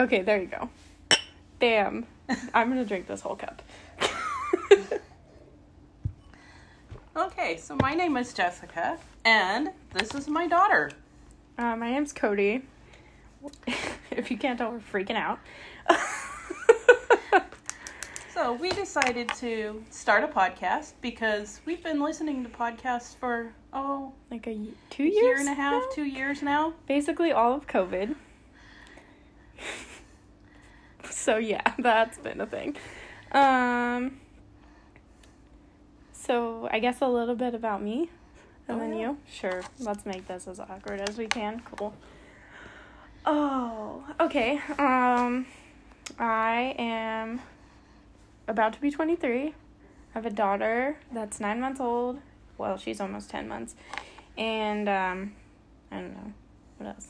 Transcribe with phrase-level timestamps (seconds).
[0.00, 0.70] Okay, there you go.
[1.58, 2.06] Damn.
[2.54, 3.62] I'm gonna drink this whole cup.
[7.16, 10.92] Okay, so my name is Jessica, and this is my daughter.
[11.58, 12.62] Uh, my name's Cody.
[14.12, 15.40] if you can't tell, we're freaking out.
[18.32, 24.12] So we decided to start a podcast because we've been listening to podcasts for oh
[24.30, 24.56] like a
[24.88, 25.88] two a years, year and a half, now?
[25.92, 26.72] two years now.
[26.86, 28.14] basically all of COVID.
[31.14, 32.76] so yeah, that's been a thing.
[33.32, 34.18] Um.
[36.12, 38.10] So I guess a little bit about me,
[38.68, 39.00] and Oh, then yeah.
[39.10, 39.18] you.
[39.30, 41.60] Sure, let's make this as awkward as we can.
[41.76, 41.94] Cool.
[43.26, 44.60] Oh, okay.
[44.78, 45.46] Um,
[46.18, 47.40] I am
[48.48, 49.48] about to be twenty three.
[49.48, 52.18] I have a daughter that's nine months old.
[52.58, 53.74] Well, she's almost ten months,
[54.36, 55.32] and um,
[55.90, 56.32] I don't know
[56.78, 57.08] what else.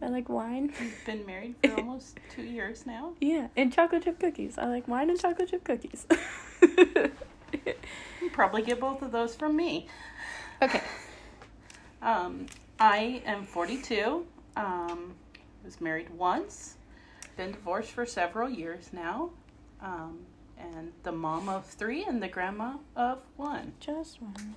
[0.00, 0.72] I like wine.
[0.80, 3.14] We've been married for almost two years now.
[3.20, 4.56] Yeah, and chocolate chip cookies.
[4.58, 6.06] I like wine and chocolate chip cookies.
[8.20, 9.88] You probably get both of those from me.
[10.62, 10.82] okay.
[12.00, 12.46] Um,
[12.78, 14.24] I am 42.
[14.56, 15.14] Um,
[15.64, 16.76] was married once.
[17.36, 19.30] Been divorced for several years now.
[19.82, 20.20] Um,
[20.56, 23.72] and the mom of three and the grandma of one.
[23.80, 24.54] Just one.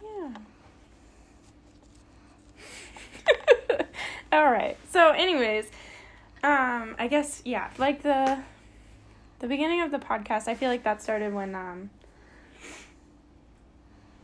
[0.00, 0.34] Yeah.
[4.36, 4.76] All right.
[4.90, 5.64] So, anyways,
[6.44, 8.42] um, I guess yeah, like the
[9.38, 11.88] the beginning of the podcast, I feel like that started when um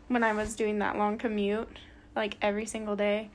[0.08, 1.78] when I was doing that long commute,
[2.14, 3.30] like every single day,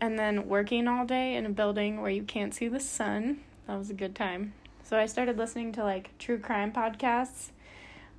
[0.00, 3.38] and then working all day in a building where you can't see the sun.
[3.68, 4.52] That was a good time.
[4.82, 7.50] So I started listening to like true crime podcasts.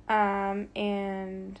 [0.08, 1.60] Um, and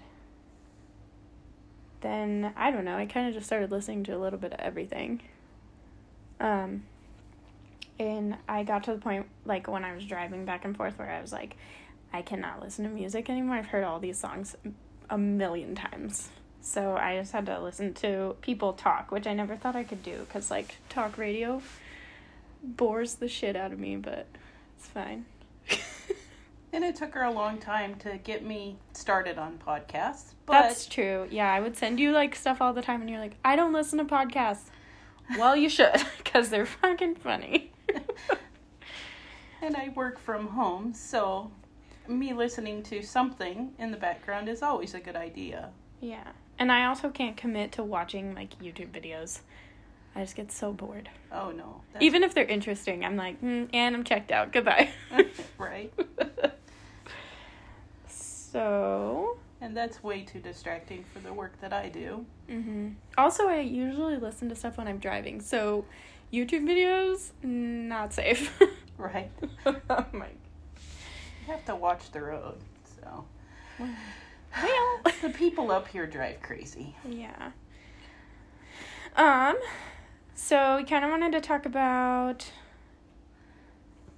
[2.00, 4.60] then I don't know, I kind of just started listening to a little bit of
[4.60, 5.20] everything.
[6.40, 6.84] Um,
[7.98, 11.10] and I got to the point like when I was driving back and forth where
[11.10, 11.56] I was like,
[12.12, 13.56] I cannot listen to music anymore.
[13.56, 14.56] I've heard all these songs
[15.10, 16.30] a million times.
[16.60, 20.02] So I just had to listen to people talk, which I never thought I could
[20.02, 21.62] do because like talk radio
[22.62, 24.26] bores the shit out of me, but
[24.76, 25.24] it's fine.
[26.72, 30.34] And it took her a long time to get me started on podcasts.
[30.44, 31.26] But That's true.
[31.30, 33.72] Yeah, I would send you like stuff all the time, and you're like, I don't
[33.72, 34.70] listen to podcasts.
[35.36, 37.72] Well, you should, because they're fucking funny.
[39.62, 41.50] and I work from home, so
[42.06, 45.70] me listening to something in the background is always a good idea.
[46.00, 46.28] yeah.
[46.60, 49.42] And I also can't commit to watching like YouTube videos.
[50.16, 51.08] I just get so bored.
[51.30, 51.82] Oh no.
[51.92, 54.52] That's Even if they're interesting, I'm like, mm, and I'm checked out.
[54.52, 54.90] Goodbye.
[55.58, 55.92] right.
[58.08, 62.24] so, And that's way too distracting for the work that I do.
[62.48, 65.40] hmm also, I usually listen to stuff when I'm driving.
[65.40, 65.84] So,
[66.32, 68.58] YouTube videos, not safe.
[68.98, 69.30] Right.
[69.64, 69.76] oh
[70.12, 70.26] my.
[71.46, 72.56] You have to watch the road.
[73.00, 73.24] So
[74.60, 75.00] Well.
[75.22, 76.96] the people up here drive crazy.
[77.08, 77.52] Yeah.
[79.16, 79.56] Um,
[80.34, 82.50] so we kind of wanted to talk about,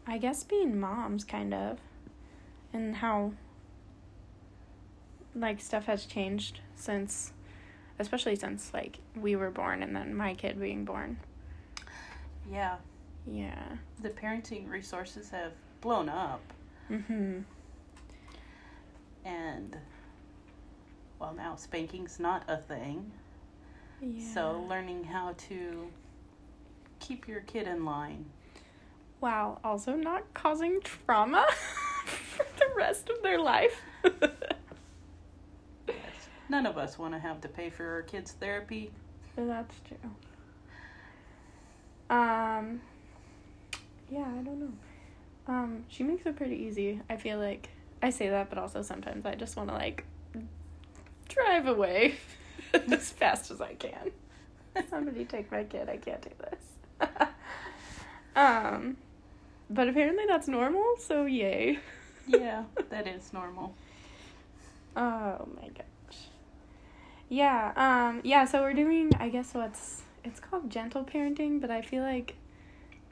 [0.06, 1.78] I guess, being moms, kind of,
[2.72, 3.32] and how,
[5.34, 7.32] like, stuff has changed since,
[7.98, 11.18] especially since, like, we were born and then my kid being born.
[12.50, 12.76] Yeah.
[13.26, 13.62] Yeah.
[14.02, 16.40] The parenting resources have blown up
[16.90, 17.40] Mm-hmm.
[19.24, 19.76] and
[21.20, 23.12] well now spanking's not a thing.
[24.02, 24.34] Yeah.
[24.34, 25.86] So learning how to
[26.98, 28.24] keep your kid in line.
[29.20, 29.60] Wow.
[29.62, 31.46] Also, not causing trauma
[32.06, 33.80] for the rest of their life.
[36.50, 38.90] None of us want to have to pay for our kids' therapy.
[39.36, 40.10] That's true.
[42.10, 42.80] Um.
[44.10, 44.72] Yeah, I don't know.
[45.46, 47.00] Um, she makes it pretty easy.
[47.08, 47.68] I feel like
[48.02, 50.04] I say that, but also sometimes I just want to like
[51.28, 52.16] drive away
[52.74, 54.10] as fast as I can.
[54.88, 55.88] Somebody take my kid.
[55.88, 57.08] I can't do this.
[58.36, 58.96] um,
[59.70, 60.96] but apparently that's normal.
[60.98, 61.78] So yay.
[62.26, 63.74] Yeah, that is normal.
[64.96, 65.86] Oh my gosh.
[67.30, 71.80] Yeah, um yeah, so we're doing I guess what's it's called gentle parenting, but I
[71.80, 72.34] feel like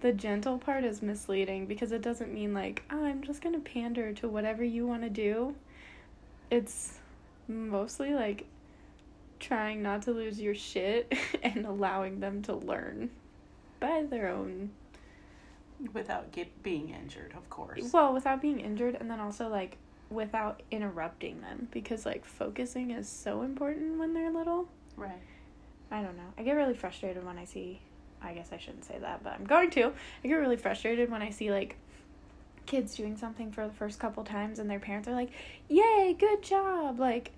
[0.00, 3.60] the gentle part is misleading because it doesn't mean like, oh, I'm just going to
[3.60, 5.56] pander to whatever you want to do.
[6.50, 6.98] It's
[7.48, 8.44] mostly like
[9.40, 11.12] trying not to lose your shit
[11.42, 13.10] and allowing them to learn
[13.80, 14.70] by their own
[15.92, 17.92] Without get being injured, of course.
[17.92, 19.76] well, without being injured and then also like
[20.10, 24.68] without interrupting them because like focusing is so important when they're little.
[24.96, 25.20] Right.
[25.90, 26.32] I don't know.
[26.36, 27.80] I get really frustrated when I see
[28.20, 29.92] I guess I shouldn't say that, but I'm going to.
[30.24, 31.76] I get really frustrated when I see like
[32.66, 35.30] kids doing something for the first couple times and their parents are like,
[35.68, 37.32] "Yay, good job." Like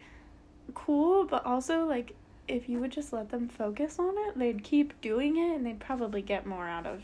[0.75, 2.15] cool, but also like
[2.49, 5.81] if you would just let them focus on it, they'd keep doing it and they'd
[5.81, 7.03] probably get more out of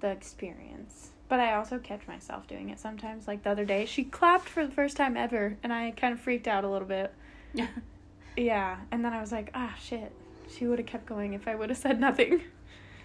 [0.00, 1.11] the experience.
[1.32, 3.26] But I also catch myself doing it sometimes.
[3.26, 6.20] Like the other day, she clapped for the first time ever, and I kind of
[6.20, 7.10] freaked out a little bit.
[7.54, 7.68] Yeah.
[8.36, 10.12] Yeah, and then I was like, ah, shit.
[10.54, 12.42] She would have kept going if I would have said nothing.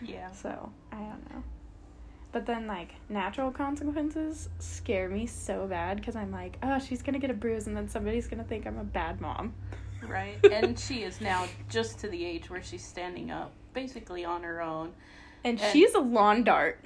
[0.02, 0.30] Yeah.
[0.32, 1.44] So, I don't know.
[2.34, 7.14] But then, like, natural consequences scare me so bad because I'm like, oh, she's going
[7.14, 9.54] to get a bruise and then somebody's going to think I'm a bad mom.
[10.06, 10.38] Right.
[10.52, 14.62] and she is now just to the age where she's standing up basically on her
[14.62, 14.92] own.
[15.46, 16.84] And, And- she's a lawn dart,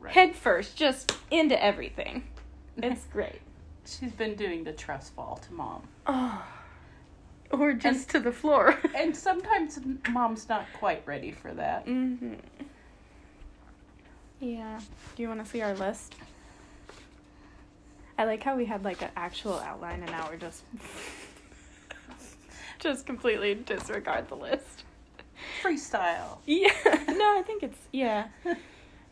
[0.00, 0.14] Right.
[0.14, 2.24] head first, just into everything.
[2.80, 3.40] It's great.
[3.84, 5.82] She's been doing the trust fall to mom.
[6.06, 6.46] Oh.
[7.50, 8.78] Or just to the floor.
[8.94, 9.80] And sometimes
[10.10, 11.84] mom's not quite ready for that.
[11.86, 12.34] hmm
[14.40, 14.78] Yeah.
[15.16, 16.14] Do you want to see our list?
[18.16, 20.62] I like how we had like an actual outline and now we're just
[22.78, 24.84] just completely disregard the list.
[25.62, 26.38] Freestyle.
[26.46, 26.70] Yeah.
[27.08, 28.28] no, I think it's yeah.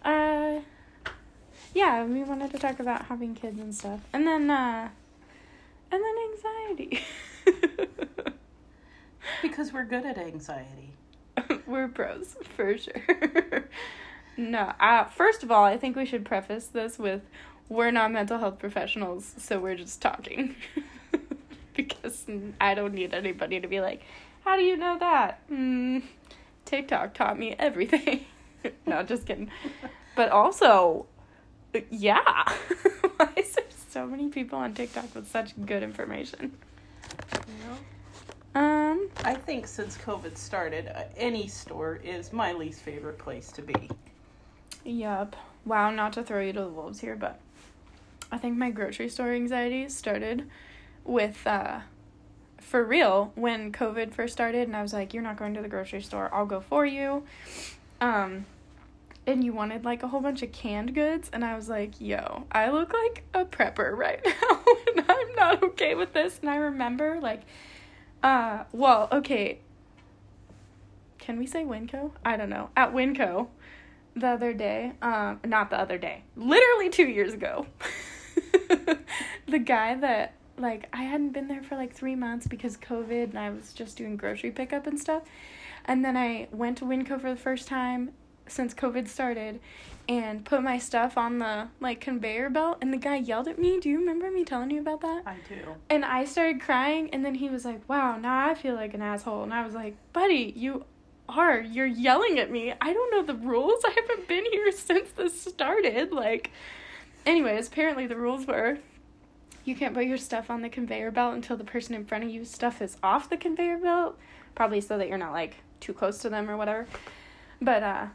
[0.04, 0.60] Uh
[1.74, 4.00] yeah, we wanted to talk about having kids and stuff.
[4.12, 4.88] And then uh
[5.90, 7.00] and then anxiety.
[9.42, 10.92] Because we're good at anxiety.
[11.66, 13.68] We're pros for sure.
[14.36, 17.22] no, uh, first of all, I think we should preface this with
[17.68, 20.54] we're not mental health professionals, so we're just talking.
[21.74, 22.24] because
[22.60, 24.02] I don't need anybody to be like,
[24.44, 25.46] how do you know that?
[25.50, 26.02] Mm,
[26.64, 28.24] TikTok taught me everything.
[28.86, 29.50] no, just kidding.
[30.14, 31.06] But also,
[31.90, 32.22] yeah.
[33.16, 36.52] Why is there so many people on TikTok with such good information?
[38.54, 43.62] Um, I think since COVID started, uh, any store is my least favorite place to
[43.62, 43.90] be.
[44.84, 45.36] Yup.
[45.66, 47.38] Wow, not to throw you to the wolves here, but
[48.30, 50.48] I think my grocery store anxiety started
[51.04, 51.80] with uh
[52.58, 55.68] for real when COVID first started and I was like, You're not going to the
[55.68, 57.24] grocery store, I'll go for you.
[58.00, 58.46] Um
[59.26, 62.44] and you wanted like a whole bunch of canned goods and I was like, yo,
[62.52, 66.38] I look like a prepper right now and I'm not okay with this.
[66.40, 67.42] And I remember like
[68.22, 69.60] uh well, okay.
[71.18, 72.12] Can we say Winco?
[72.24, 72.70] I don't know.
[72.76, 73.48] At Winco
[74.14, 77.66] the other day, um, not the other day, literally two years ago.
[79.48, 83.38] the guy that like I hadn't been there for like three months because COVID and
[83.38, 85.24] I was just doing grocery pickup and stuff.
[85.84, 88.12] And then I went to Winco for the first time
[88.48, 89.60] since COVID started
[90.08, 93.80] and put my stuff on the like conveyor belt and the guy yelled at me.
[93.80, 95.22] Do you remember me telling you about that?
[95.26, 95.74] I do.
[95.90, 99.02] And I started crying, and then he was like, Wow, now I feel like an
[99.02, 99.42] asshole.
[99.42, 100.84] And I was like, Buddy, you
[101.28, 101.60] are.
[101.60, 102.72] You're yelling at me.
[102.80, 103.82] I don't know the rules.
[103.84, 106.12] I haven't been here since this started.
[106.12, 106.50] Like,
[107.24, 108.78] anyways, apparently the rules were
[109.66, 112.30] you can't put your stuff on the conveyor belt until the person in front of
[112.30, 114.16] you's stuff is off the conveyor belt.
[114.54, 116.86] Probably so that you're not like too close to them or whatever.
[117.60, 118.06] But, uh,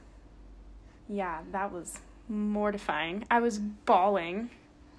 [1.12, 2.00] yeah, that was
[2.30, 3.26] mortifying.
[3.30, 4.50] I was bawling.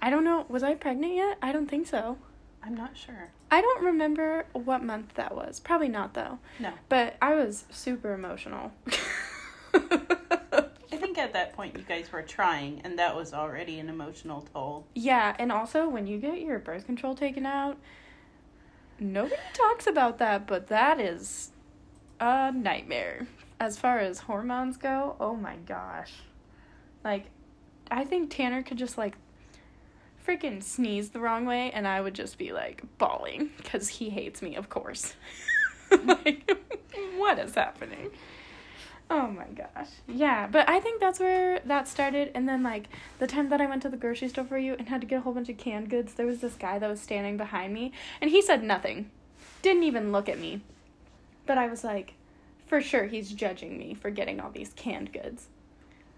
[0.01, 0.45] I don't know.
[0.49, 1.37] Was I pregnant yet?
[1.41, 2.17] I don't think so.
[2.61, 3.31] I'm not sure.
[3.51, 5.59] I don't remember what month that was.
[5.59, 6.39] Probably not though.
[6.59, 6.71] No.
[6.89, 8.71] But I was super emotional.
[9.73, 14.47] I think at that point you guys were trying, and that was already an emotional
[14.53, 14.85] toll.
[14.95, 17.77] yeah, and also when you get your birth control taken out,
[18.99, 21.51] nobody talks about that, but that is
[22.19, 23.27] a nightmare.
[23.63, 26.11] As far as hormones go, oh my gosh.
[27.01, 27.27] Like,
[27.89, 29.15] I think Tanner could just like
[30.27, 34.41] freaking sneeze the wrong way and I would just be like bawling because he hates
[34.41, 35.15] me, of course.
[36.03, 36.51] like,
[37.15, 38.11] what is happening?
[39.09, 39.91] Oh my gosh.
[40.09, 42.31] Yeah, but I think that's where that started.
[42.35, 42.89] And then, like,
[43.19, 45.19] the time that I went to the grocery store for you and had to get
[45.19, 47.93] a whole bunch of canned goods, there was this guy that was standing behind me
[48.19, 49.09] and he said nothing.
[49.61, 50.59] Didn't even look at me.
[51.45, 52.15] But I was like,
[52.73, 55.45] for sure he's judging me for getting all these canned goods.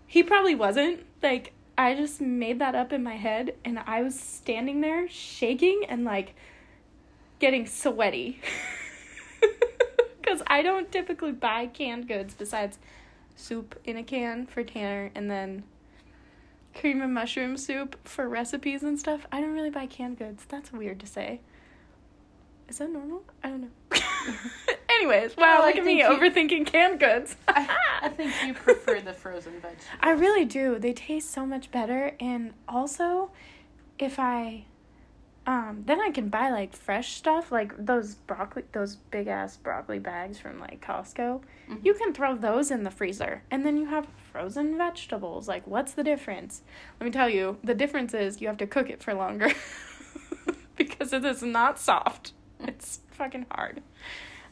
[0.08, 1.02] He probably wasn't.
[1.22, 5.84] Like, I just made that up in my head and I was standing there shaking
[5.90, 6.34] and like
[7.40, 8.40] getting sweaty.
[10.22, 12.80] Because I don't typically buy canned goods besides
[13.36, 15.64] soup in a can for Tanner and then
[16.74, 19.28] cream and mushroom soup for recipes and stuff.
[19.30, 20.46] I don't really buy canned goods.
[20.48, 21.42] That's weird to say.
[22.70, 23.24] Is that normal?
[23.44, 23.70] I don't know.
[24.96, 27.36] Anyways, wow, Well, I look at me you- overthinking canned goods.
[27.48, 27.68] I,
[28.04, 29.86] I think you prefer the frozen vegetables.
[30.00, 30.80] I really do.
[30.80, 32.16] They taste so much better.
[32.20, 33.32] And also,
[34.00, 34.66] if I
[35.48, 40.00] Um, then I can buy like fresh stuff, like those broccoli, those big ass broccoli
[40.00, 41.42] bags from like Costco.
[41.70, 41.86] Mhm.
[41.86, 45.48] You can throw those in the freezer, and then you have frozen vegetables.
[45.48, 46.64] Like, what's the difference?
[47.00, 49.52] Let me tell you, the difference is you have to cook it for longer
[50.76, 52.34] because it is not soft.
[52.60, 53.84] It's fucking hard.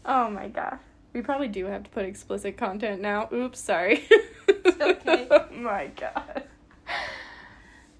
[0.05, 0.79] Oh my god.
[1.13, 3.29] We probably do have to put explicit content now.
[3.31, 4.03] Oops, sorry.
[4.49, 5.27] okay.
[5.31, 6.43] oh my god.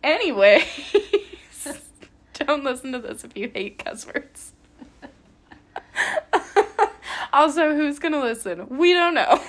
[0.04, 0.64] Anyways,
[2.34, 4.52] don't listen to this if you hate cuss words.
[7.34, 8.68] also, who's gonna listen?
[8.68, 9.42] We don't know.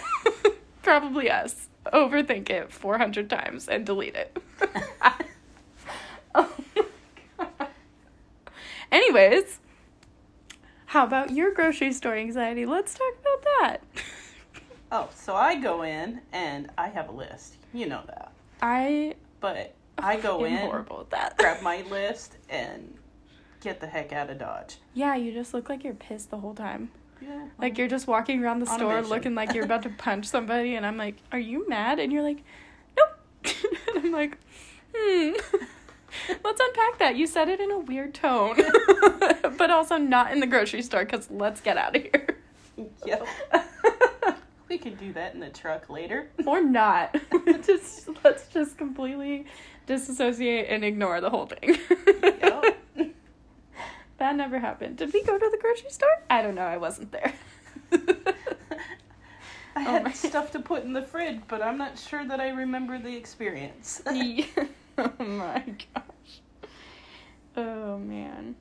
[0.82, 1.68] Probably us.
[1.86, 4.38] Overthink it 400 times and delete it.
[6.34, 6.84] oh my
[7.36, 7.68] god.
[8.92, 9.58] Anyways,
[10.94, 12.64] how about your grocery store anxiety?
[12.64, 13.78] Let's talk about that.
[14.92, 17.56] Oh, so I go in and I have a list.
[17.72, 18.30] You know that.
[18.62, 21.36] I But I go in, horrible at that.
[21.36, 22.96] grab my list, and
[23.60, 24.76] get the heck out of Dodge.
[24.92, 26.90] Yeah, you just look like you're pissed the whole time.
[27.20, 27.48] Yeah.
[27.58, 30.86] Like you're just walking around the store looking like you're about to punch somebody, and
[30.86, 32.44] I'm like, "Are you mad?" And you're like,
[32.96, 33.54] "Nope."
[33.96, 34.38] and I'm like,
[34.94, 35.32] "Hmm."
[36.44, 37.16] Let's unpack that.
[37.16, 38.56] You said it in a weird tone,
[39.58, 41.04] but also not in the grocery store.
[41.04, 42.26] Cause let's get out of here.
[43.06, 43.26] Yep.
[44.68, 46.30] We could do that in the truck later.
[46.44, 47.16] or not.
[47.64, 49.46] just let's just completely
[49.86, 51.78] disassociate and ignore the whole thing.
[52.22, 52.76] Yep.
[54.18, 54.96] That never happened.
[54.96, 56.08] Did we go to the grocery store?
[56.30, 56.62] I don't know.
[56.62, 57.32] I wasn't there.
[57.92, 57.98] I
[59.76, 62.48] Oh had my- stuff to put in the fridge, but I'm not sure that I
[62.50, 64.02] remember the experience.
[64.12, 64.46] Yeah.
[64.98, 65.62] oh my
[65.94, 66.40] gosh.
[67.56, 68.56] Oh man.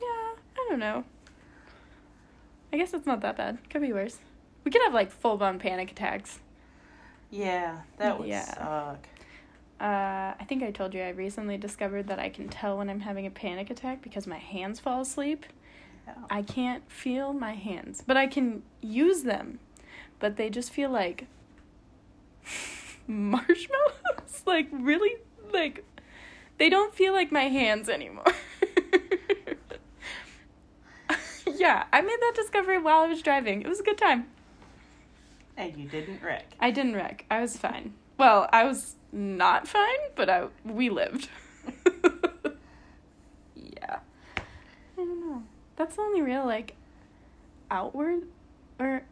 [0.00, 1.04] Yeah, I don't know.
[2.72, 3.58] I guess it's not that bad.
[3.70, 4.18] Could be worse.
[4.64, 6.40] We could have like full blown panic attacks.
[7.30, 8.44] yeah, that would Yeah.
[8.44, 9.08] suck.
[9.80, 13.00] Uh, I think I told you I recently discovered that I can tell when I'm
[13.00, 15.44] having a panic attack because my hands fall asleep.
[16.06, 16.14] Yeah.
[16.30, 19.58] I can't feel my hands, but I can use them.
[20.20, 21.26] But they just feel like
[23.06, 24.42] marshmallows.
[24.46, 25.16] like really
[25.54, 25.84] like
[26.58, 28.24] they don't feel like my hands anymore.
[31.46, 33.62] yeah, I made that discovery while I was driving.
[33.62, 34.26] It was a good time.
[35.56, 36.46] And you didn't wreck.
[36.60, 37.24] I didn't wreck.
[37.30, 37.94] I was fine.
[38.18, 41.28] Well, I was not fine, but I we lived.
[43.54, 43.98] yeah.
[44.38, 44.40] I
[44.96, 45.42] don't know.
[45.76, 46.74] That's the only real like
[47.70, 48.22] outward
[48.78, 49.02] or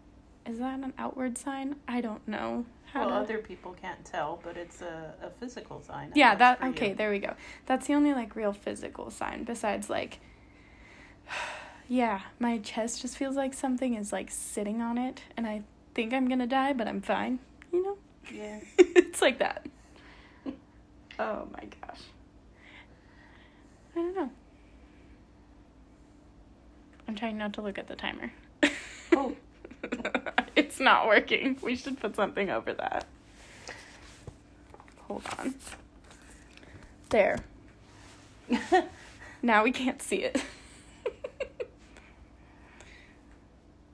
[0.47, 1.77] is that an outward sign?
[1.87, 2.65] I don't know.
[2.93, 6.13] How Well, to- other people can't tell, but it's a, a physical sign.
[6.15, 6.71] Yeah, that for you.
[6.73, 7.35] okay, there we go.
[7.67, 10.19] That's the only like real physical sign besides like
[11.89, 15.63] yeah, my chest just feels like something is like sitting on it and I
[15.95, 17.39] think I'm going to die, but I'm fine,
[17.73, 17.99] you know?
[18.33, 18.61] Yeah.
[18.79, 19.67] it's like that.
[21.19, 22.01] Oh my gosh.
[23.95, 24.31] I don't know.
[27.07, 28.33] I'm trying not to look at the timer.
[29.13, 29.37] Oh.
[30.57, 31.59] it's not working.
[31.63, 33.07] We should put something over that.
[35.09, 35.55] Hold on.
[37.11, 37.39] There.
[39.43, 40.37] Now we can't see it.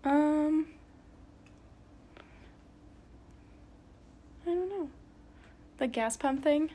[0.04, 0.66] um
[4.44, 4.90] I don't know.
[5.78, 6.70] The gas pump thing?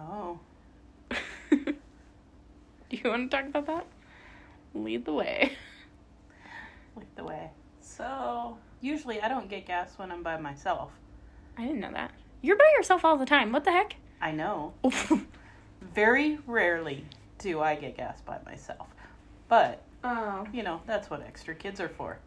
[0.00, 0.38] oh.
[1.50, 3.86] Do you want to talk about that?
[4.74, 5.52] Lead the way.
[6.96, 7.50] Lead the way.
[7.82, 10.92] So, usually I don't get gas when I'm by myself.
[11.56, 12.12] I didn't know that.
[12.42, 13.52] You're by yourself all the time.
[13.52, 13.96] What the heck?
[14.20, 14.74] I know.
[15.94, 17.04] Very rarely
[17.38, 18.88] do I get gas by myself.
[19.48, 22.18] But, oh, you know, that's what extra kids are for.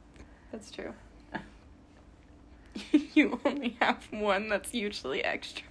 [0.52, 0.94] that's true.
[3.14, 5.66] you only have one that's usually extra.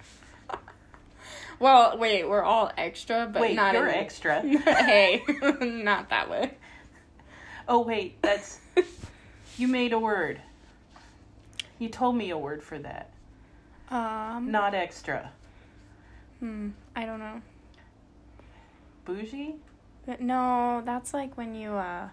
[1.58, 4.40] well, wait, we're all extra, but Wait, not you're in- extra.
[4.64, 5.22] hey,
[5.60, 6.54] not that way.
[7.68, 8.58] Oh, wait, that's.
[9.56, 10.40] You made a word.
[11.80, 13.10] You told me a word for that.
[13.90, 15.32] Um, Not extra.
[16.38, 17.40] Hmm, I don't know.
[19.04, 19.56] Bougie?
[20.06, 22.10] But no, that's like when you uh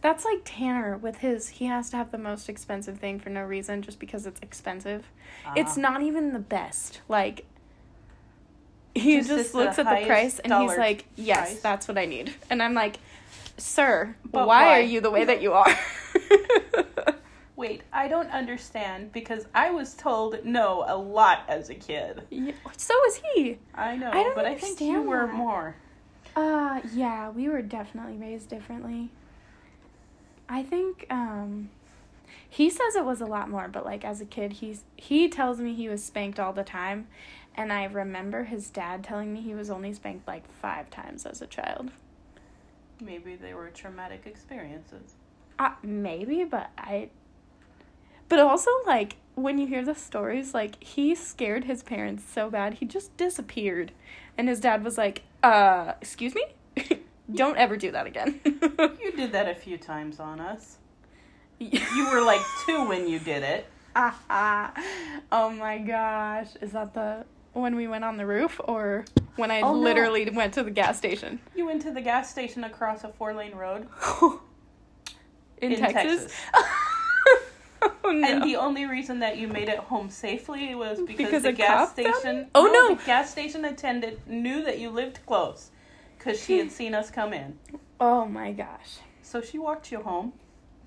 [0.00, 3.42] that's like Tanner with his he has to have the most expensive thing for no
[3.42, 5.06] reason just because it's expensive.
[5.56, 5.80] It's Ah.
[5.80, 7.00] not even the best.
[7.08, 7.44] Like
[8.94, 11.98] he Just just, looks the at the price and he's like, "Yes, price." that's what
[11.98, 12.98] I need." And I'm like,
[13.58, 14.78] "Sir, why, why?
[14.78, 15.66] are you the way that you are?"
[17.64, 22.20] Wait, I don't understand because I was told no a lot as a kid.
[22.28, 23.58] Yeah, so is he.
[23.74, 25.76] I know, I don't but I think you understand were more.
[26.36, 29.10] Uh yeah, we were definitely raised differently.
[30.46, 31.70] I think um
[32.48, 35.58] he says it was a lot more, but like as a kid he's he tells
[35.58, 37.06] me he was spanked all the time
[37.56, 41.40] And I remember his dad telling me he was only spanked like five times as
[41.40, 41.92] a child.
[43.00, 45.14] Maybe they were traumatic experiences.
[45.58, 47.10] Uh, maybe, but I.
[48.28, 52.74] But also, like, when you hear the stories, like, he scared his parents so bad,
[52.74, 53.92] he just disappeared.
[54.38, 56.44] And his dad was like, uh, excuse me?
[57.34, 58.40] Don't ever do that again.
[59.00, 60.78] You did that a few times on us.
[61.60, 63.66] You were like two when you did it.
[63.96, 66.48] oh my gosh.
[66.60, 69.04] Is that the when we went on the roof or
[69.36, 69.78] when I Oh, no.
[69.78, 71.38] literally went to the gas station?
[71.54, 73.86] You went to the gas station across a four lane road.
[75.58, 76.22] In, In Texas?
[76.22, 76.32] Texas.
[78.04, 78.28] Oh no.
[78.28, 81.52] And the only reason that you made it home safely was because, Because the a
[81.52, 82.48] gas station.
[82.54, 82.94] Oh, no.
[82.94, 85.70] The gas station attendant knew that you lived close
[86.18, 87.58] because she had seen us come in.
[88.00, 88.98] oh my gosh.
[89.22, 90.32] So she walked you home.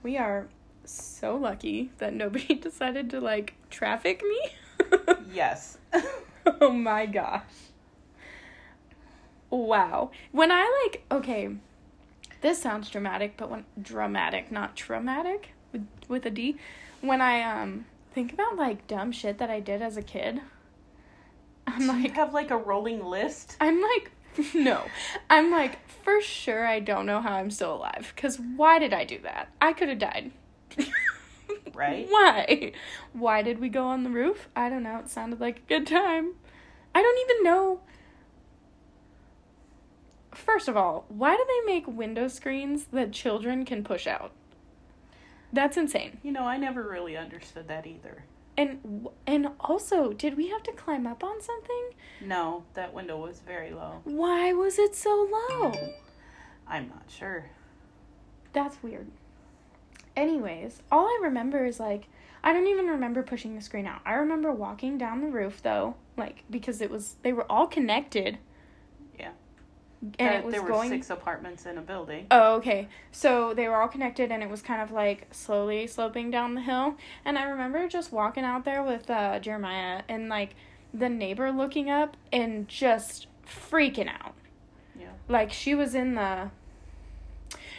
[0.03, 0.47] We are
[0.85, 4.39] so lucky that nobody decided to like traffic me.
[5.33, 5.77] Yes.
[6.61, 7.41] oh my gosh.
[9.49, 10.11] Wow.
[10.31, 11.49] When I like okay,
[12.41, 16.57] this sounds dramatic, but when dramatic, not traumatic with with a D.
[17.07, 20.41] When I um think about like dumb shit that I did as a kid,
[21.65, 23.55] I'm Do you like have like a rolling list?
[23.61, 24.11] I'm like
[24.53, 24.83] no.
[25.29, 29.05] I'm like for sure I don't know how I'm still alive cuz why did I
[29.05, 29.47] do that?
[29.61, 30.31] I could have died.
[31.73, 32.07] Right.
[32.09, 32.73] Why?
[33.13, 34.49] Why did we go on the roof?
[34.55, 34.97] I don't know.
[34.97, 36.33] It sounded like a good time.
[36.95, 37.81] I don't even know.
[40.33, 44.31] First of all, why do they make window screens that children can push out?
[45.53, 46.19] That's insane.
[46.23, 48.23] You know, I never really understood that either.
[48.57, 51.89] And and also, did we have to climb up on something?
[52.21, 54.01] No, that window was very low.
[54.03, 55.73] Why was it so low?
[56.67, 57.45] I'm not sure.
[58.53, 59.07] That's weird.
[60.15, 62.07] Anyways, all I remember is like
[62.43, 64.01] I don't even remember pushing the screen out.
[64.05, 68.39] I remember walking down the roof though, like because it was they were all connected.
[70.19, 72.27] And There- it was there were going six apartments in a building.
[72.31, 72.87] Oh, okay.
[73.11, 76.61] So they were all connected and it was kind of like slowly sloping down the
[76.61, 76.95] hill.
[77.25, 80.55] And I remember just walking out there with uh, Jeremiah and like
[80.93, 84.33] the neighbor looking up and just freaking out.
[84.99, 85.07] Yeah.
[85.27, 86.51] Like she was in the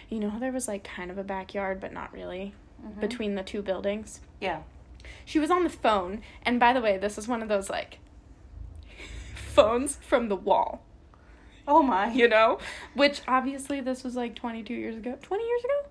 [0.08, 3.00] you know, there was like kind of a backyard but not really Mhm.
[3.00, 4.20] between the two buildings.
[4.40, 4.60] Yeah.
[5.24, 7.98] She was on the phone and by the way, this is one of those like
[9.34, 10.82] phones from the wall,
[11.68, 12.10] Oh my.
[12.12, 12.58] you know?
[12.94, 15.16] Which obviously this was like 22 years ago.
[15.22, 15.88] 20 years ago?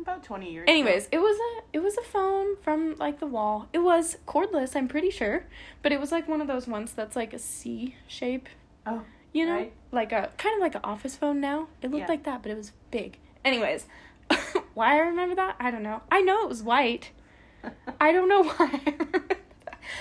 [0.00, 0.64] About 20 years.
[0.68, 1.18] Anyways, ago.
[1.18, 3.68] it was a it was a phone from like the wall.
[3.72, 5.44] It was cordless, I'm pretty sure,
[5.82, 8.48] but it was like one of those ones that's like a C shape.
[8.86, 9.72] Oh, you know, right.
[9.92, 11.68] like a kind of like an office phone now.
[11.82, 12.08] It looked Yeah.
[12.08, 13.18] like that, but it was big.
[13.44, 13.86] Anyways,
[14.74, 16.02] why I remember that, I don't know.
[16.10, 17.10] I know it was white.
[18.00, 18.80] I don't know why.
[18.86, 19.38] I remember that.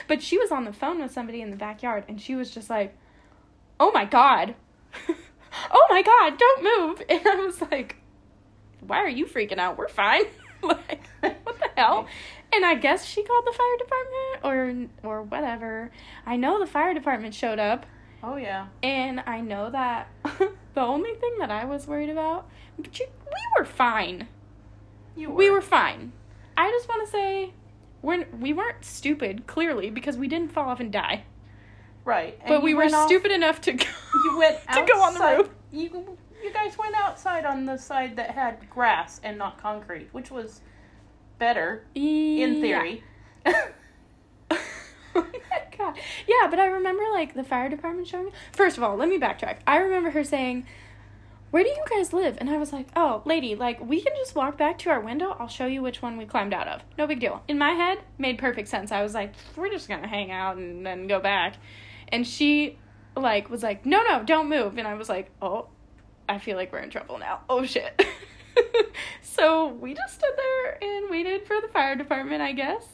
[0.07, 2.69] But she was on the phone with somebody in the backyard, and she was just
[2.71, 2.97] like,
[3.79, 4.55] "Oh my god,
[5.71, 7.97] oh my god, don't move!" And I was like,
[8.81, 9.77] "Why are you freaking out?
[9.77, 10.23] We're fine."
[10.61, 12.07] like, what the hell?
[12.53, 15.91] And I guess she called the fire department or or whatever.
[16.25, 17.85] I know the fire department showed up,
[18.23, 18.67] Oh yeah.
[18.83, 20.07] and I know that
[20.73, 24.27] the only thing that I was worried about, but you, we were fine.
[25.15, 25.35] You were.
[25.35, 26.11] We were fine.
[26.57, 27.53] I just want to say,
[28.01, 31.23] we're, we weren't stupid, clearly, because we didn't fall off and die.
[32.05, 32.37] Right.
[32.41, 33.85] and But we were off- stupid enough to go,
[34.23, 35.49] You went to go on the roof.
[35.71, 40.31] You you guys went outside on the side that had grass and not concrete, which
[40.31, 40.61] was
[41.37, 43.03] better in theory.
[43.45, 43.69] oh
[45.15, 45.27] my
[45.77, 45.97] god.
[46.27, 48.31] Yeah, but I remember like the fire department showing.
[48.53, 49.57] First of all, let me backtrack.
[49.67, 50.65] I remember her saying,
[51.51, 54.35] "Where do you guys live?" And I was like, "Oh, lady, like we can just
[54.35, 55.35] walk back to our window.
[55.39, 56.81] I'll show you which one we climbed out of.
[56.97, 58.91] No big deal." In my head, made perfect sense.
[58.91, 61.55] I was like, "We're just gonna hang out and then go back,"
[62.11, 62.77] and she
[63.15, 65.67] like was like, "No, no, don't move." And I was like, "Oh,
[66.29, 67.41] I feel like we're in trouble now.
[67.49, 68.01] Oh shit."
[69.21, 72.85] so we just stood there and waited for the fire department, I guess.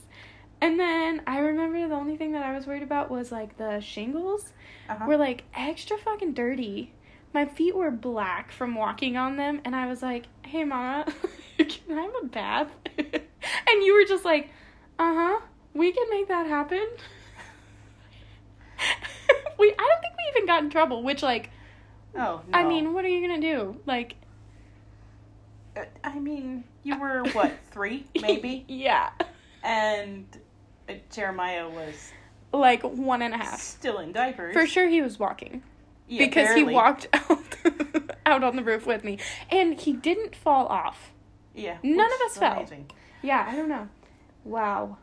[0.62, 3.80] And then I remember the only thing that I was worried about was like the
[3.80, 4.54] shingles
[4.90, 5.06] Uh-huh.
[5.08, 6.94] were like extra fucking dirty.
[7.34, 11.06] My feet were black from walking on them, and I was like, "Hey, mama,
[11.58, 14.50] can I have a bath?" and you were just like,
[14.98, 15.40] "Uh huh,
[15.74, 16.88] we can make that happen."
[19.60, 21.04] we, I don't think we even got in trouble.
[21.04, 21.50] Which, like,
[22.16, 22.58] oh, no.
[22.58, 23.78] I mean, what are you gonna do?
[23.86, 24.16] Like,
[25.76, 29.10] Uh, I mean, you were what three maybe, yeah,
[29.64, 30.26] and
[30.90, 32.12] uh, Jeremiah was
[32.54, 33.60] like one and a half.
[33.62, 35.62] still in diapers For sure, he was walking.
[36.10, 36.66] Yeah, because barely.
[36.72, 37.56] he walked out
[38.26, 39.20] out on the roof with me
[39.52, 41.12] and he didn't fall off
[41.54, 42.66] Yeah, None of us is fell.
[43.22, 43.90] yeah i don't know
[44.46, 44.98] wow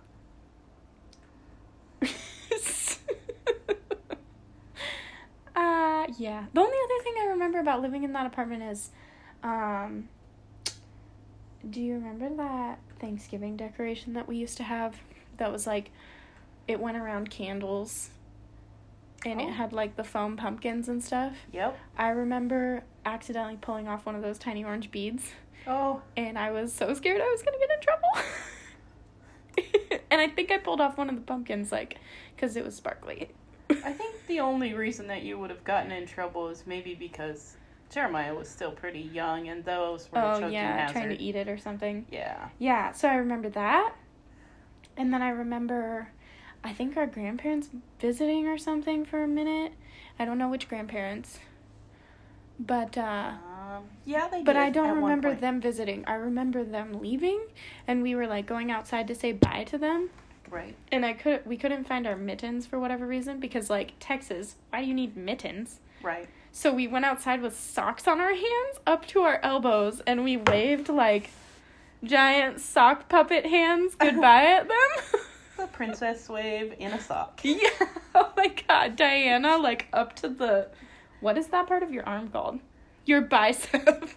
[5.56, 6.46] Uh, yeah.
[6.52, 8.90] The only other thing I remember about living in that apartment is,
[9.44, 10.08] um,
[11.70, 14.96] do you remember that Thanksgiving decoration that we used to have?
[15.36, 15.92] That was like,
[16.66, 18.10] it went around candles,
[19.24, 19.48] and Oh.
[19.48, 21.34] it had like the foam pumpkins and stuff.
[21.52, 21.78] Yep.
[21.96, 25.34] I remember accidentally pulling off one of those tiny orange beads,
[25.68, 28.08] Oh, and I was so scared I was gonna get in trouble.
[30.10, 31.98] and I think I pulled off one of the pumpkins, like,
[32.34, 33.30] because it was sparkly.
[33.70, 37.56] I think the only reason that you would have gotten in trouble is maybe because
[37.90, 40.92] Jeremiah was still pretty young and those were Oh choking yeah, hazard.
[40.92, 42.06] trying to eat it or something.
[42.10, 42.48] Yeah.
[42.58, 43.94] Yeah, so I remember that.
[44.96, 46.08] And then I remember
[46.62, 47.68] I think our grandparents
[48.00, 49.72] visiting or something for a minute.
[50.18, 51.38] I don't know which grandparents.
[52.58, 53.38] But uh Um,
[54.04, 56.04] yeah, they but I don't remember them visiting.
[56.06, 57.40] I remember them leaving
[57.86, 60.10] and we were like going outside to say bye to them.
[60.50, 60.76] Right.
[60.92, 64.82] And I could we couldn't find our mittens for whatever reason because like Texas, why
[64.82, 65.80] do you need mittens?
[66.02, 66.28] Right.
[66.52, 70.36] So we went outside with socks on our hands up to our elbows and we
[70.36, 71.30] waved like
[72.04, 75.20] giant sock puppet hands goodbye at them.
[75.56, 77.40] The princess wave in a sock.
[77.44, 77.68] yeah.
[78.12, 80.66] Oh my god, Diana, like up to the
[81.20, 82.58] what is that part of your arm called?
[83.06, 84.08] Your bicep.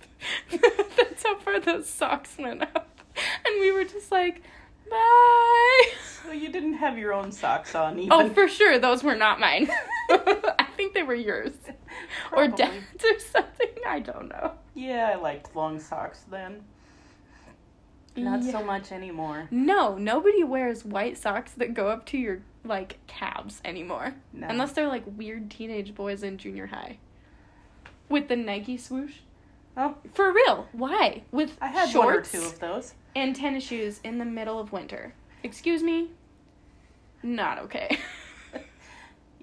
[0.52, 3.02] That's how far those socks went up.
[3.46, 4.42] And we were just like,
[4.90, 5.82] bye.
[6.24, 8.12] So you didn't have your own socks on oh, even.
[8.12, 9.70] Oh, for sure, those were not mine.
[10.10, 11.54] I think they were yours.
[12.32, 13.70] Or dad's or something.
[13.88, 14.54] I don't know.
[14.74, 16.64] Yeah, I liked long socks then.
[18.16, 18.52] Not Yeah.
[18.52, 19.48] so much anymore.
[19.52, 24.16] No, nobody wears white socks that go up to your like calves anymore.
[24.34, 24.48] No.
[24.48, 26.98] Unless they're like weird teenage boys in junior high.
[28.10, 29.16] With the Nike swoosh.
[29.76, 30.68] Oh, For real.
[30.72, 31.24] Why?
[31.32, 32.94] With I had shorts one or two of those.
[33.16, 35.14] and tennis shoes in the middle of winter.
[35.44, 36.10] Excuse me?
[37.24, 37.98] Not okay.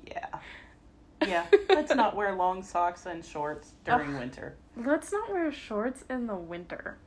[0.06, 0.26] Yeah.
[1.26, 1.46] Yeah.
[1.70, 4.56] Let's not wear long socks and shorts during winter.
[4.76, 6.98] Let's not wear shorts in the winter.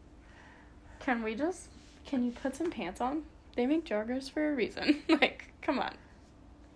[1.00, 1.68] Can we just
[2.06, 3.24] can you put some pants on?
[3.56, 5.04] They make joggers for a reason.
[5.10, 5.94] like, come on.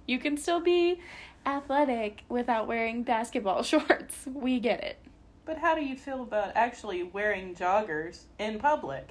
[0.06, 1.00] You can still be
[1.45, 4.25] athletic without wearing basketball shorts.
[4.25, 4.97] We get it.
[5.45, 9.10] But how do you feel about actually wearing joggers in public?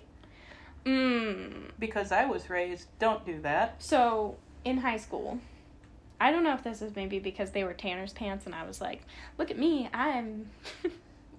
[0.86, 1.70] Mm.
[1.78, 3.82] Because I was raised, don't do that.
[3.82, 5.38] So, in high school,
[6.20, 8.80] I don't know if this is maybe because they were Tanner's pants and I was
[8.80, 9.02] like,
[9.38, 10.50] look at me, I'm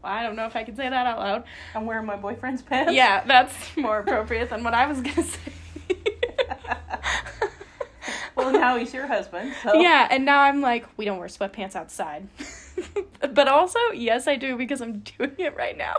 [0.03, 1.43] I don't know if I can say that out loud.
[1.75, 2.93] I'm wearing my boyfriend's pants.
[2.93, 5.51] Yeah, that's more appropriate than what I was gonna say.
[8.35, 9.73] well, now he's your husband, so.
[9.73, 12.27] Yeah, and now I'm like, we don't wear sweatpants outside.
[13.19, 15.95] but also, yes, I do because I'm doing it right now.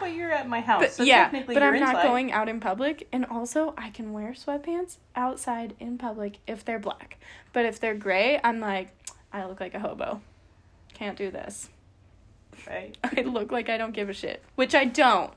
[0.00, 2.58] But you're at my house, But so yeah, technically but I'm not going out in
[2.58, 7.18] public, and also I can wear sweatpants outside in public if they're black.
[7.52, 8.88] But if they're gray, I'm like,
[9.32, 10.22] I look like a hobo.
[10.94, 11.68] Can't do this.
[12.66, 12.96] Right.
[13.04, 15.32] I look like I don't give a shit, which I don't.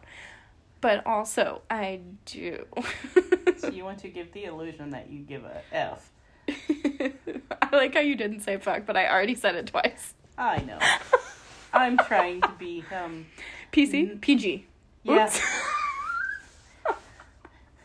[0.82, 2.66] But also, I do.
[3.58, 6.12] So you want to give the illusion that you give a F.
[6.48, 7.14] I
[7.72, 10.14] like how you didn't say fuck, but I already said it twice.
[10.38, 10.78] I know.
[11.74, 13.26] I'm trying to be, um,
[13.72, 14.12] PC?
[14.12, 14.22] Mhm.
[14.22, 14.66] PG.
[15.04, 15.32] yeah.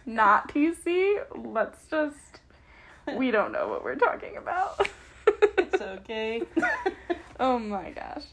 [0.06, 1.18] Not PC.
[1.36, 2.16] Let's just.
[3.16, 4.88] We don't know what we're talking about.
[5.26, 6.42] It's okay.
[7.38, 8.24] oh my gosh.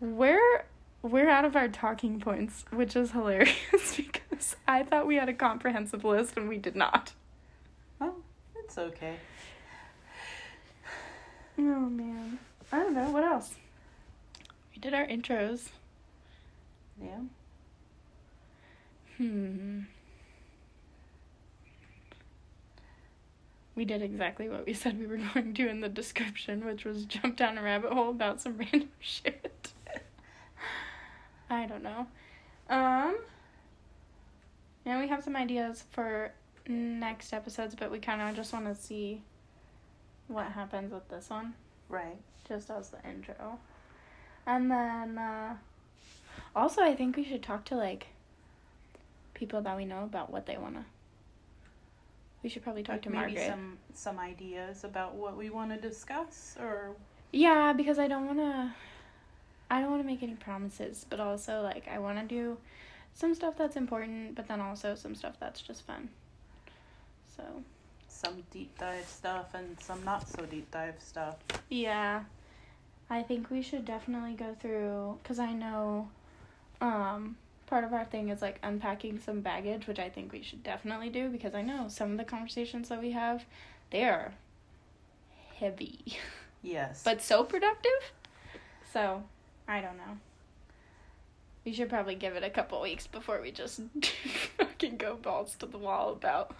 [0.00, 0.64] We're
[1.02, 3.56] we're out of our talking points, which is hilarious
[3.96, 7.12] because I thought we had a comprehensive list and we did not.
[8.00, 8.14] oh,
[8.56, 9.16] it's okay.
[11.58, 12.38] Oh man.
[12.70, 13.54] I don't know, what else?
[14.74, 15.68] We did our intros.
[17.02, 17.20] Yeah.
[19.18, 19.80] Hmm.
[23.74, 27.04] We did exactly what we said we were going to in the description, which was
[27.04, 29.61] jump down a rabbit hole about some random shit.
[31.52, 32.06] I don't know.
[32.68, 33.16] Um.
[34.84, 36.32] Now we have some ideas for
[36.66, 39.22] next episodes, but we kind of just want to see
[40.28, 41.54] what happens with this one,
[41.88, 42.16] Right.
[42.48, 43.58] just as the intro.
[44.46, 45.56] And then, uh,
[46.56, 48.06] also, I think we should talk to like
[49.34, 50.84] people that we know about what they want to.
[52.42, 53.46] We should probably talk Like to maybe Margaret.
[53.48, 56.96] some some ideas about what we want to discuss, or
[57.30, 58.72] Yeah, because I don't want to.
[59.72, 62.58] I don't want to make any promises, but also like I want to do
[63.14, 66.10] some stuff that's important, but then also some stuff that's just fun.
[67.34, 67.42] So
[68.06, 71.36] some deep dive stuff and some not so deep dive stuff.
[71.70, 72.24] yeah,
[73.08, 76.08] I think we should definitely go through because I know,
[76.82, 80.62] um, part of our thing is like unpacking some baggage, which I think we should
[80.62, 83.46] definitely do because I know some of the conversations that we have,
[83.90, 84.34] they are
[85.56, 86.00] heavy.
[86.64, 87.02] Yes.
[87.02, 88.12] but so productive.
[88.92, 89.24] So,
[89.68, 90.18] I don't know.
[91.64, 93.80] We should probably give it a couple weeks before we just
[94.58, 96.54] fucking go balls to the wall about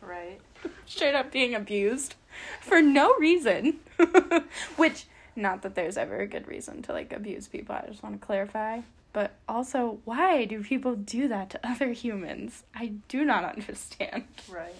[0.00, 0.40] right.
[0.86, 2.14] straight up being abused
[2.60, 3.80] for no reason.
[4.76, 8.20] Which, not that there's ever a good reason to like abuse people, I just want
[8.20, 8.80] to clarify.
[9.12, 12.62] But also, why do people do that to other humans?
[12.74, 14.24] I do not understand.
[14.48, 14.74] Right.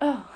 [0.00, 0.28] Oh,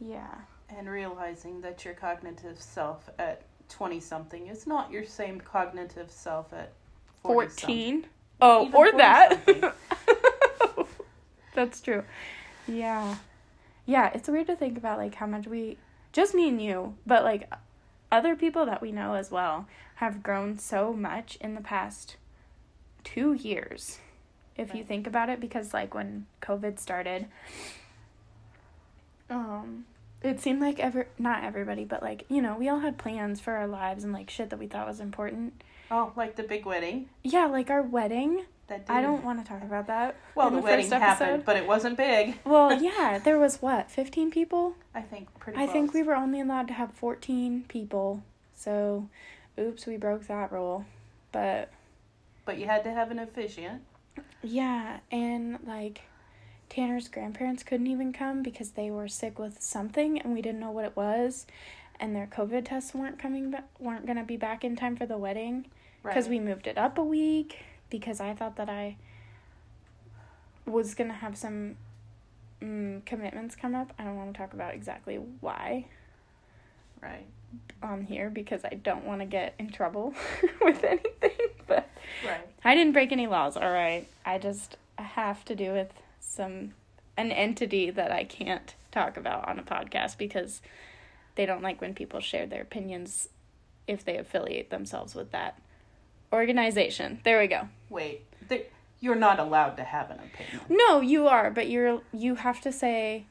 [0.00, 0.34] yeah.
[0.68, 6.52] And realizing that your cognitive self at 20 something is not your same cognitive self
[6.52, 6.72] at
[7.22, 8.06] 14?
[8.40, 9.74] Oh, Even or that.
[11.54, 12.04] That's true.
[12.66, 13.16] Yeah.
[13.86, 15.76] Yeah, it's weird to think about like how much we
[16.12, 17.50] just me and you, but like
[18.12, 22.16] other people that we know as well have grown so much in the past
[23.04, 23.98] 2 years.
[24.56, 27.26] If you think about it because like when COVID started
[29.30, 29.84] um
[30.22, 33.52] it seemed like ever not everybody, but like, you know, we all had plans for
[33.54, 35.62] our lives and like shit that we thought was important.
[35.90, 37.08] Oh, like the big wedding.
[37.22, 38.44] Yeah, like our wedding.
[38.66, 40.16] That I didn't- don't want to talk about that.
[40.34, 42.38] Well, the, the wedding happened, but it wasn't big.
[42.44, 44.74] Well, yeah, there was what, 15 people?
[44.94, 48.22] I think pretty I think we were only allowed to have 14 people.
[48.54, 49.08] So,
[49.58, 50.84] oops, we broke that rule.
[51.32, 51.70] But
[52.44, 53.82] But you had to have an officiant.
[54.42, 56.02] yeah, and like
[56.68, 60.70] Tanner's grandparents couldn't even come because they were sick with something and we didn't know
[60.70, 61.46] what it was.
[62.00, 65.06] And their COVID tests weren't coming back, weren't going to be back in time for
[65.06, 65.66] the wedding
[66.02, 66.14] Right.
[66.14, 67.58] because we moved it up a week
[67.90, 68.96] because I thought that I
[70.64, 71.76] was going to have some
[72.62, 73.92] mm, commitments come up.
[73.98, 75.86] I don't want to talk about exactly why
[77.02, 77.26] Right.
[77.82, 80.14] on here because I don't want to get in trouble
[80.62, 81.30] with anything.
[81.66, 81.88] But
[82.24, 82.46] Right.
[82.64, 84.06] I didn't break any laws, all right.
[84.24, 85.92] I just have to do with
[86.28, 86.74] some
[87.16, 90.62] an entity that I can't talk about on a podcast because
[91.34, 93.28] they don't like when people share their opinions
[93.86, 95.60] if they affiliate themselves with that
[96.32, 97.20] organization.
[97.24, 97.68] There we go.
[97.88, 98.22] Wait.
[98.48, 98.66] They,
[99.00, 100.60] you're not allowed to have an opinion.
[100.68, 103.26] No, you are, but you're you have to say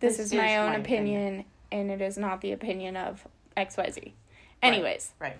[0.00, 3.26] this, This is my is own my opinion, and it is not the opinion of
[3.56, 4.12] XYZ.
[4.62, 5.36] Anyways, Right.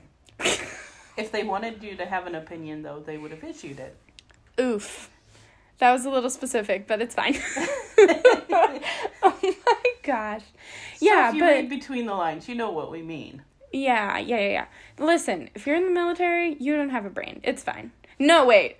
[1.16, 3.96] If they wanted you to have an opinion, though, they would have issued it.
[4.60, 5.10] oof.
[5.82, 7.34] That was a little specific, but it's fine.
[7.98, 10.42] oh my gosh.
[10.42, 13.42] So Yeah, if you but read between the lines, you know what we mean.
[13.72, 14.66] yeah, yeah, yeah, yeah.
[15.04, 17.40] Listen, if you're in the military, you don't have a brain.
[17.42, 17.90] It's fine.
[18.20, 18.76] No, wait.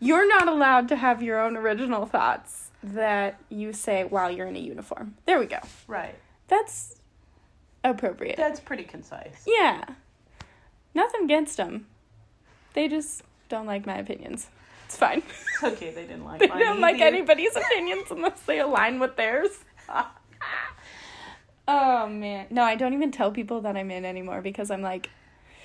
[0.00, 4.56] You're not allowed to have your own original thoughts that you say while you're in
[4.56, 5.14] a uniform.
[5.26, 5.60] There we go.
[5.86, 6.16] Right.
[6.48, 6.96] That's
[7.84, 8.36] appropriate.
[8.36, 9.44] That's pretty concise.
[9.46, 9.84] yeah.
[10.96, 11.86] Nothing against them.
[12.74, 14.48] They just don't like my opinions.
[14.90, 15.22] It's fine.
[15.54, 15.92] It's okay.
[15.92, 17.04] They didn't like they mine don't like either.
[17.04, 19.50] anybody's opinions unless they align with theirs.
[21.68, 22.48] oh man.
[22.50, 25.08] No, I don't even tell people that I'm in anymore because I'm like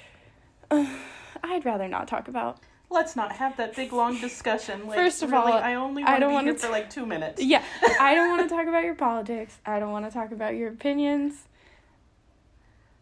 [0.70, 2.60] I'd rather not talk about.
[2.92, 4.86] Let's not have that big long discussion.
[4.86, 6.92] Like, First of really, all, I only I want to don't be wanna for like
[6.92, 7.42] two minutes.
[7.42, 7.64] Yeah,
[8.00, 9.58] I don't want to talk about your politics.
[9.66, 11.48] I don't want to talk about your opinions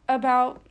[0.07, 0.65] about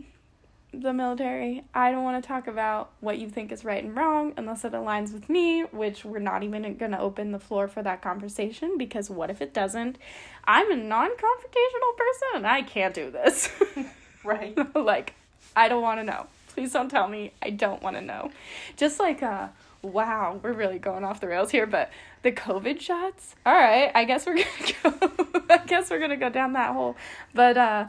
[0.73, 1.65] the military.
[1.75, 4.73] I don't want to talk about what you think is right and wrong unless it
[4.73, 8.79] aligns with me, which we're not even going to open the floor for that conversation
[8.79, 9.99] because what if it doesn't?
[10.45, 13.51] I'm a non confrontational person and I can't do this.
[14.25, 14.57] Right.
[14.75, 15.15] like,
[15.57, 16.27] I don't want to know.
[16.49, 17.33] Please don't tell me.
[17.43, 18.31] I don't want to know.
[18.77, 19.49] Just like, uh,
[19.83, 21.91] wow, we're really going off the rails here, but
[22.23, 23.35] the COVID shots.
[23.47, 24.73] All right, I guess we're gonna
[25.11, 25.45] go.
[25.51, 26.97] I guess we're gonna go down that hole.
[27.35, 27.87] But uh,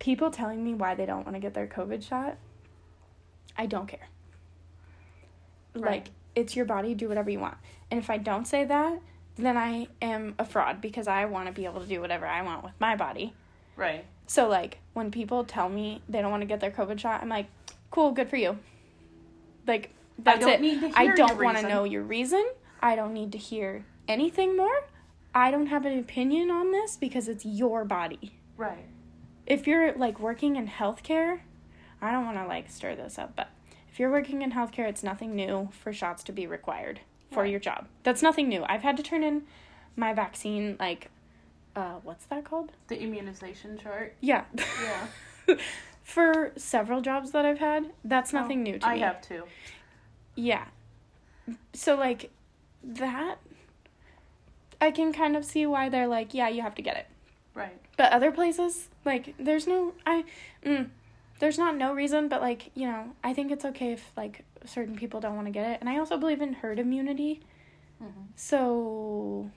[0.00, 2.36] people telling me why they don't want to get their COVID shot,
[3.56, 4.08] I don't care.
[5.74, 5.84] Right.
[5.84, 6.94] Like, it's your body.
[6.94, 7.56] Do whatever you want.
[7.90, 9.00] And if I don't say that,
[9.36, 12.42] then I am a fraud because I want to be able to do whatever I
[12.42, 13.34] want with my body.
[13.76, 14.04] Right.
[14.26, 17.28] So like when people tell me they don't want to get their COVID shot, I'm
[17.28, 17.46] like,
[17.90, 18.58] cool, good for you.
[19.66, 20.92] Like that's it.
[20.94, 22.44] I don't want to know your reason.
[22.80, 24.84] I don't need to hear anything more.
[25.34, 28.38] I don't have an opinion on this because it's your body.
[28.56, 28.84] Right.
[29.50, 31.40] If you're like working in healthcare,
[32.00, 33.48] I don't want to like stir this up, but
[33.92, 37.00] if you're working in healthcare, it's nothing new for shots to be required
[37.32, 37.88] for your job.
[38.04, 38.64] That's nothing new.
[38.68, 39.42] I've had to turn in
[39.96, 41.10] my vaccine like
[41.74, 42.70] uh what's that called?
[42.88, 44.14] The immunization chart.
[44.20, 44.44] Yeah.
[45.48, 45.56] Yeah.
[46.02, 49.00] For several jobs that I've had, that's nothing Oh, new to I me.
[49.00, 49.44] have too.
[50.34, 50.64] Yeah.
[51.72, 52.30] So like
[52.82, 53.36] that
[54.80, 57.06] I can kind of see why they're like, yeah, you have to get it.
[57.54, 57.78] Right.
[58.00, 60.24] But other places, like there's no I
[60.64, 60.88] mm,
[61.38, 64.96] there's not no reason, but like, you know, I think it's okay if like certain
[64.96, 65.80] people don't want to get it.
[65.80, 67.42] And I also believe in herd immunity.
[67.98, 69.50] hmm So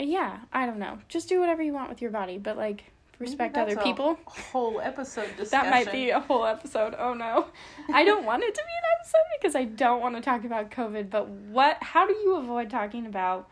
[0.00, 0.98] yeah, I don't know.
[1.08, 2.82] Just do whatever you want with your body, but like
[3.20, 4.18] respect other people.
[4.24, 5.48] Whole episode discussion.
[5.50, 6.96] That might be a whole episode.
[6.98, 7.46] Oh no.
[7.94, 10.72] I don't want it to be an episode because I don't want to talk about
[10.72, 13.48] COVID, but what how do you avoid talking about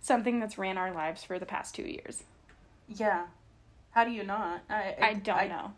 [0.00, 2.24] something that's ran our lives for the past 2 years?
[2.94, 3.26] Yeah.
[3.92, 4.62] How do you not?
[4.68, 5.72] I, I don't know.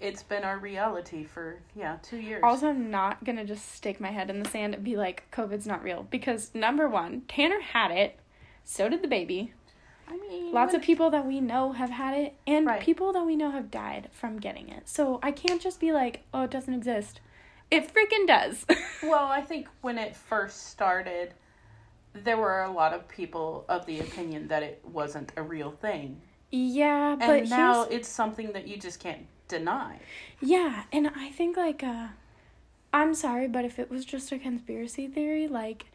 [0.00, 2.40] It's been our reality for yeah two years.
[2.42, 5.66] Also, I'm not gonna just stick my head in the sand and be like, COVID's
[5.66, 6.06] not real.
[6.10, 8.18] Because number one, Tanner had it,
[8.64, 9.52] so did the baby.
[10.08, 12.80] I mean, Lots of people that we know have had it, and Right.
[12.82, 14.88] people that we know have died from getting it.
[14.88, 17.20] So I can't just be like, oh, it doesn't exist.
[17.70, 18.64] It freaking does.
[19.02, 21.32] Well, I think when it first started,
[22.12, 26.20] there were a lot of people of the opinion that it wasn't a real thing,
[26.50, 29.98] yeah, but and now here's- it's something that you just can't deny.
[30.40, 32.08] Yeah, and I think like uh
[32.92, 35.86] I'm sorry, but if it was just a conspiracy theory, like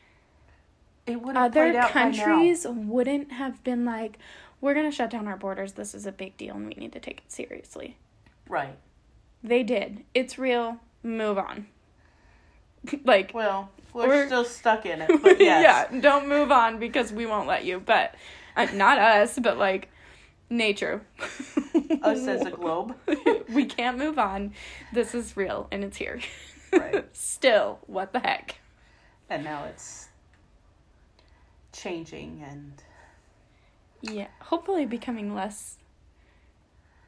[1.05, 4.17] It would other countries wouldn't have been like
[4.61, 5.73] we're going to shut down our borders.
[5.73, 7.97] This is a big deal and we need to take it seriously.
[8.47, 8.75] Right.
[9.43, 10.05] They did.
[10.15, 10.79] It's real.
[11.03, 11.67] Move on.
[13.05, 15.89] like Well, we're, still stuck in it, but yes.
[15.91, 17.79] yeah, don't move on because we won't let you.
[17.79, 18.15] But
[18.55, 19.89] uh, not us, but like
[20.49, 21.01] nature.
[22.01, 22.95] Us as a globe.
[23.49, 24.53] we can't move on.
[24.93, 26.19] This is real and it's here.
[26.73, 27.05] Right.
[27.15, 28.59] Still, what the heck?
[29.29, 30.09] And now it's
[31.73, 32.73] changing and
[34.01, 35.77] Yeah, hopefully becoming less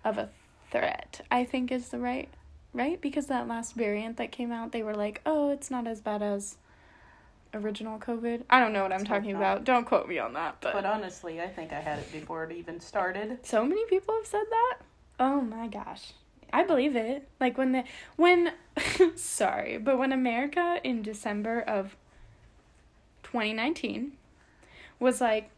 [0.04, 0.30] of a
[0.72, 1.22] threat.
[1.30, 2.30] I think is the right
[2.78, 6.00] right because that last variant that came out, they were like, "Oh, it's not as
[6.00, 6.58] bad as
[7.54, 9.64] original COVID." I don't know what I'm talking about.
[9.64, 12.52] Don't quote me on that, but, but honestly, I think I had it before it
[12.52, 13.40] even started.
[13.44, 14.78] so many people have said that.
[15.20, 16.14] Oh my gosh.
[16.54, 17.28] I believe it.
[17.40, 17.84] Like when the
[18.16, 18.54] when
[19.16, 21.98] sorry, but when America in December of
[23.24, 24.14] 2019
[25.00, 25.50] was like,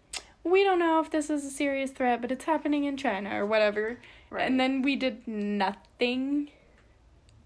[0.44, 3.46] we don't know if this is a serious threat, but it's happening in China or
[3.46, 4.00] whatever.
[4.30, 4.46] Right.
[4.46, 6.50] And then we did nothing.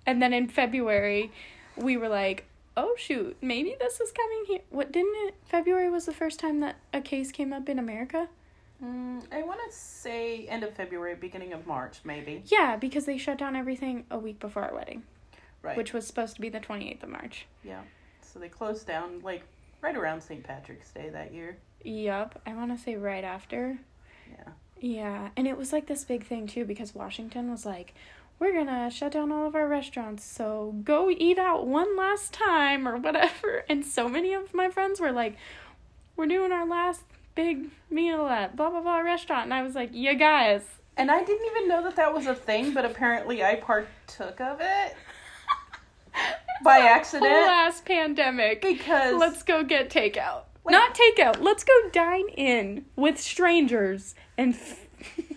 [0.05, 1.31] And then in February,
[1.77, 4.59] we were like, oh shoot, maybe this is coming here.
[4.69, 5.35] What didn't it?
[5.45, 8.27] February was the first time that a case came up in America?
[8.83, 12.43] Mm, I want to say end of February, beginning of March, maybe.
[12.47, 15.03] Yeah, because they shut down everything a week before our wedding,
[15.61, 15.77] Right.
[15.77, 17.45] which was supposed to be the 28th of March.
[17.63, 17.81] yeah.
[18.21, 19.43] So they closed down like
[19.81, 20.43] right around St.
[20.43, 21.55] Patrick's Day that year.
[21.83, 23.77] Yup, I want to say right after.
[24.31, 24.49] Yeah.
[24.81, 27.93] Yeah, and it was like this big thing too because Washington was like,
[28.43, 32.85] we're gonna shut down all of our restaurants, so go eat out one last time
[32.87, 33.63] or whatever.
[33.69, 35.37] And so many of my friends were like,
[36.17, 37.01] we're doing our last
[37.35, 39.45] big meal at blah blah blah restaurant.
[39.45, 40.61] And I was like, you guys.
[40.97, 44.59] And I didn't even know that that was a thing, but apparently I partook of
[44.61, 44.95] it
[46.63, 48.61] by accident Whole ass pandemic.
[48.61, 50.41] because Let's go get takeout.
[50.65, 51.39] Like- Not takeout.
[51.41, 54.85] Let's go dine in with strangers and f-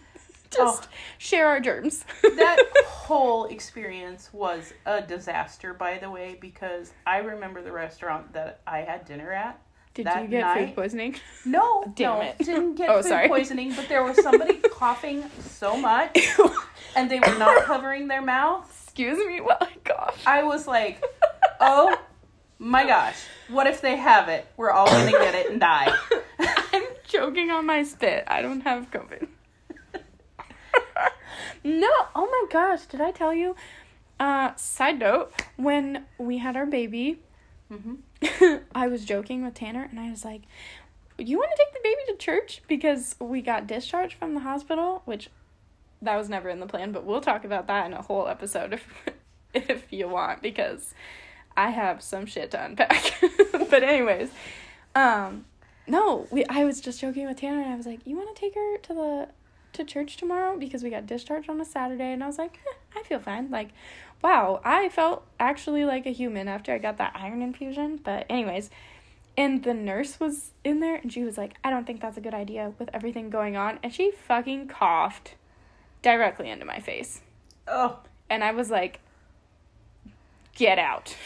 [0.50, 0.88] just Oh.
[1.18, 2.04] share our germs.
[2.22, 8.60] that whole experience was a disaster, by the way, because I remember the restaurant that
[8.66, 9.60] I had dinner at.
[9.94, 11.16] Did you get night- food poisoning?
[11.46, 12.38] No, Damn no, it.
[12.38, 13.28] didn't get Oh, food sorry.
[13.28, 16.18] poisoning, but there was somebody coughing so much,
[16.94, 18.70] and they were not covering their mouth.
[18.84, 20.22] Excuse me while I cough.
[20.26, 21.02] I was like,
[21.60, 21.98] oh
[22.58, 23.16] my gosh,
[23.48, 24.46] what if they have it?
[24.58, 25.94] We're all gonna get it and die.
[26.38, 28.24] I'm choking on my spit.
[28.26, 29.28] I don't have COVID.
[31.64, 33.54] No, oh my gosh, did I tell you?
[34.18, 37.20] Uh, side note, when we had our baby,
[37.70, 37.96] hmm
[38.74, 40.42] I was joking with Tanner and I was like,
[41.18, 42.62] You want to take the baby to church?
[42.66, 45.28] Because we got discharged from the hospital, which
[46.02, 48.72] that was never in the plan, but we'll talk about that in a whole episode
[48.74, 48.86] if,
[49.54, 50.94] if you want, because
[51.56, 53.14] I have some shit to unpack.
[53.70, 54.30] but, anyways,
[54.94, 55.46] um,
[55.86, 58.40] no, we, I was just joking with Tanner and I was like, You want to
[58.40, 59.28] take her to the
[59.76, 62.98] to church tomorrow because we got discharged on a Saturday and I was like, eh,
[62.98, 63.50] I feel fine.
[63.50, 63.70] Like,
[64.22, 68.00] wow, I felt actually like a human after I got that iron infusion.
[68.02, 68.70] But anyways,
[69.36, 72.22] and the nurse was in there and she was like, I don't think that's a
[72.22, 73.78] good idea with everything going on.
[73.82, 75.34] And she fucking coughed
[76.02, 77.20] directly into my face.
[77.68, 78.00] Oh,
[78.30, 79.00] And I was like,
[80.54, 81.16] get out.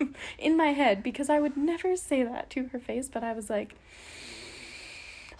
[0.38, 3.48] in my head because I would never say that to her face, but I was
[3.48, 3.74] like,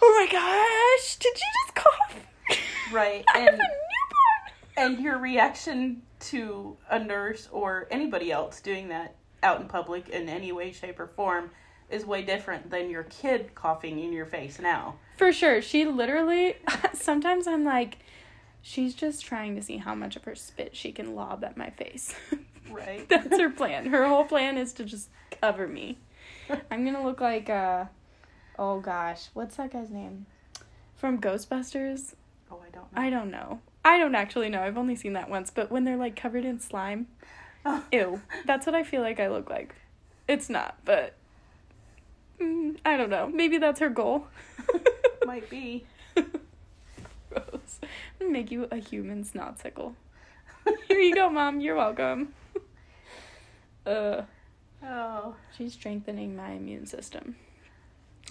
[0.01, 2.27] oh my gosh, did you just cough?
[2.93, 3.57] Right, I have a and-
[4.77, 4.95] newborn.
[4.95, 10.29] and your reaction to a nurse or anybody else doing that out in public in
[10.29, 11.51] any way, shape, or form
[11.89, 14.95] is way different than your kid coughing in your face now.
[15.17, 15.61] For sure.
[15.61, 16.55] She literally,
[16.93, 17.97] sometimes I'm like,
[18.61, 21.69] she's just trying to see how much of her spit she can lob at my
[21.69, 22.15] face.
[22.71, 23.07] Right.
[23.09, 23.87] That's her plan.
[23.87, 25.09] Her whole plan is to just
[25.41, 25.97] cover me.
[26.71, 27.85] I'm gonna look like, uh,
[28.57, 30.25] oh gosh, what's that guy's name?
[30.95, 32.13] From Ghostbusters?
[32.51, 33.01] Oh, I don't know.
[33.01, 33.59] I don't know.
[33.85, 34.61] I don't actually know.
[34.61, 37.07] I've only seen that once, but when they're like covered in slime,
[37.65, 37.83] Oh.
[37.91, 38.21] ew.
[38.45, 39.75] That's what I feel like I look like.
[40.27, 41.15] It's not, but
[42.39, 43.27] mm, I don't know.
[43.33, 44.27] Maybe that's her goal.
[45.25, 45.85] Might be.
[47.29, 47.79] Gross.
[48.21, 49.95] Make you a human snotsicle.
[50.87, 51.59] Here you go, mom.
[51.61, 52.33] You're welcome.
[53.85, 54.21] Uh,
[54.85, 55.35] Oh.
[55.57, 57.37] she's strengthening my immune system.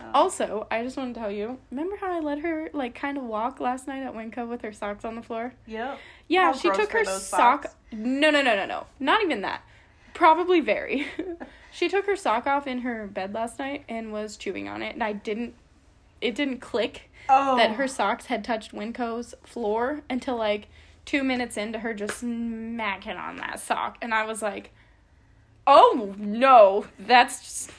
[0.01, 0.11] Oh.
[0.15, 1.59] Also, I just want to tell you.
[1.71, 4.73] Remember how I let her like kind of walk last night at Winco with her
[4.73, 5.55] socks on the floor?
[5.67, 5.99] Yep.
[6.29, 7.65] Yeah, How she took her sock.
[7.65, 7.75] socks?
[7.93, 8.87] No, no, no, no, no.
[8.99, 9.63] Not even that.
[10.15, 11.07] Probably very.
[11.73, 14.95] she took her sock off in her bed last night and was chewing on it,
[14.95, 15.55] and I didn't.
[16.21, 17.57] It didn't click Oh.
[17.57, 20.69] that her socks had touched Winco's floor until like
[21.05, 24.71] two minutes into her just smacking on that sock, and I was like,
[25.67, 27.71] "Oh no, that's just."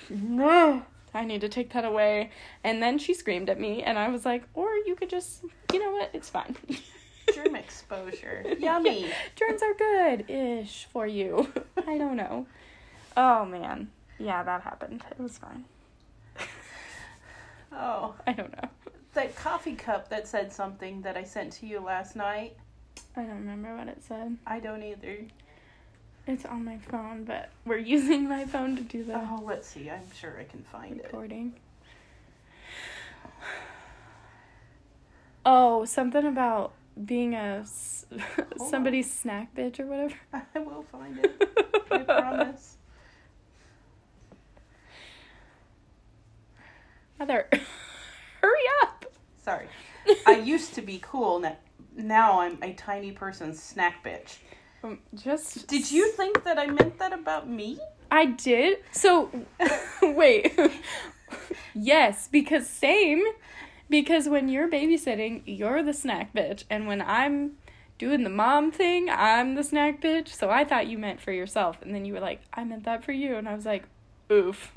[1.14, 2.32] I need to take that away.
[2.64, 5.80] And then she screamed at me, and I was like, or you could just, you
[5.80, 6.56] know what, it's fine.
[7.34, 8.44] germ exposure.
[8.60, 9.08] Yummy.
[9.36, 11.52] Germs are good ish for you.
[11.88, 12.46] I don't know.
[13.16, 13.90] Oh man.
[14.20, 15.04] Yeah, that happened.
[15.12, 15.66] It was fine.
[17.76, 18.70] Oh, I don't know.
[19.14, 22.56] that coffee cup that said something that I sent to you last night.
[23.16, 24.38] I don't remember what it said.
[24.46, 25.18] I don't either.
[26.26, 29.90] It's on my phone, but we're using my phone to do the Oh, let's see.
[29.90, 31.04] I'm sure I can find it.
[31.06, 31.54] recording.
[35.46, 36.74] Oh, something about
[37.06, 37.66] being a
[38.58, 39.22] Hold somebody's oh.
[39.22, 40.16] snack bitch or whatever.
[40.56, 41.50] I will find it.
[41.92, 42.78] I promise.
[47.20, 47.50] Mother,
[48.42, 49.06] hurry up.
[49.44, 49.68] Sorry.
[50.26, 51.40] I used to be cool.
[51.40, 51.58] Now,
[51.96, 54.38] now I'm a tiny person snack bitch.
[54.84, 57.80] Um, Just Did you think that I meant that about me?
[58.12, 58.80] I did.
[58.92, 59.30] So
[60.02, 60.54] wait.
[61.74, 63.24] yes, because same.
[63.90, 67.54] Because when you're babysitting, you're the snack bitch, and when I'm
[67.98, 70.30] doing the mom thing, I'm the snack bitch.
[70.30, 73.04] So I thought you meant for yourself, and then you were like, "I meant that
[73.04, 73.84] for you," and I was like,
[74.32, 74.74] "Oof."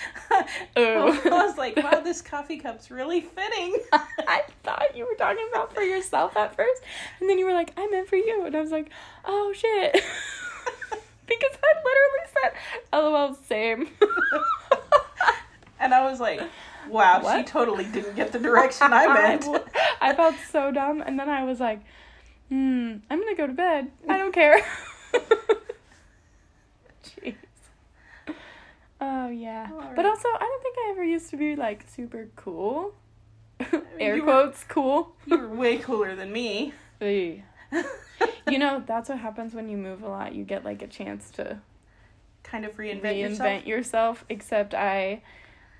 [0.76, 3.76] I was like, wow, this coffee cup's really fitting.
[3.92, 6.82] I thought you were talking about for yourself at first,
[7.20, 8.90] and then you were like, "I meant for you," and I was like,
[9.24, 12.52] "Oh shit," because I literally said,
[12.92, 13.88] "LOL, same."
[15.80, 16.40] And I was like,
[16.88, 19.44] wow, she totally didn't get the direction I meant.
[20.00, 21.80] I felt so dumb, and then I was like,
[22.48, 23.90] "Hmm, I'm gonna go to bed.
[24.08, 24.64] I don't care."
[29.04, 32.28] Oh yeah, All but also I don't think I ever used to be like super
[32.36, 32.94] cool.
[33.98, 35.16] Air you were- quotes cool.
[35.26, 36.72] You were way cooler than me.
[38.48, 40.34] You know that's what happens when you move a lot.
[40.34, 41.58] You get like a chance to
[42.44, 43.66] kind of reinvent, reinvent yourself.
[43.66, 44.24] yourself.
[44.28, 45.22] Except I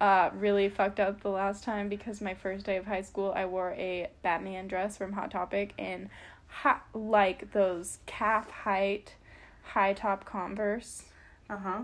[0.01, 3.45] uh, really fucked up the last time because my first day of high school, I
[3.47, 6.09] wore a Batman dress from Hot Topic and
[6.49, 9.14] ha- like those calf height,
[9.62, 11.05] high top Converse.
[11.51, 11.81] Uh huh.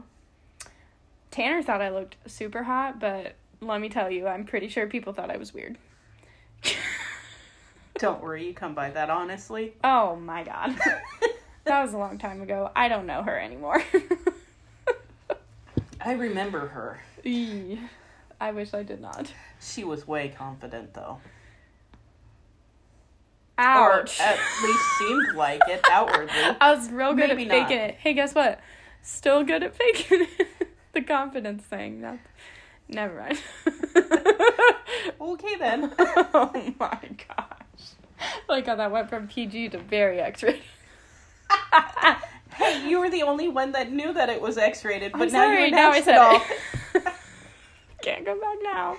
[1.31, 5.13] Tanner thought I looked super hot, but let me tell you, I'm pretty sure people
[5.13, 5.77] thought I was weird.
[7.99, 9.75] Don't worry, you come by that honestly.
[9.83, 10.77] oh my god.
[11.65, 12.71] that was a long time ago.
[12.77, 13.83] I don't know her anymore.
[16.01, 17.01] I remember her.
[17.25, 17.81] Eee.
[18.41, 19.33] I wish I did not.
[19.61, 21.19] She was way confident though.
[23.59, 24.21] Ouch.
[24.21, 26.31] Or at least seemed like it outwardly.
[26.61, 27.69] I was real good Maybe at not.
[27.69, 27.95] faking it.
[27.97, 28.61] Hey, guess what?
[29.03, 30.68] Still good at faking it.
[31.01, 32.01] The confidence thing.
[32.01, 32.19] Not,
[32.89, 33.41] never mind.
[35.21, 35.93] Okay then.
[35.99, 37.91] oh my gosh.
[38.49, 40.63] Like how that went from PG to very X rated.
[42.55, 45.33] hey, you were the only one that knew that it was X rated, but I'm
[45.33, 46.43] now sorry, you now I said it all.
[46.95, 47.15] it.
[48.03, 48.97] Can't go back now.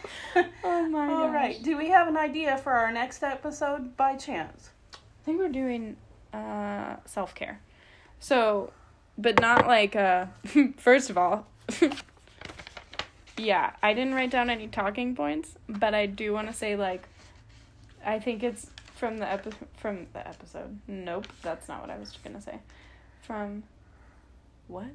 [0.63, 1.33] Oh my All gosh.
[1.33, 1.63] right.
[1.63, 4.69] Do we have an idea for our next episode by chance?
[4.93, 5.97] I think we're doing
[6.33, 7.59] uh self care.
[8.19, 8.71] So,
[9.17, 10.27] but not like uh
[10.77, 11.47] first of all,
[13.37, 17.07] yeah, I didn't write down any talking points, but I do want to say like
[18.05, 20.79] I think it's from the epi- from the episode.
[20.87, 22.59] Nope, that's not what I was going to say.
[23.21, 23.63] From
[24.67, 24.87] what?